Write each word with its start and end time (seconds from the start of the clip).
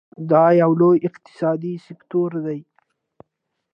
دا 0.31 0.43
یو 0.61 0.71
لوی 0.79 0.97
اقتصادي 1.07 1.73
سکتور 1.87 2.31
دی. 2.45 2.59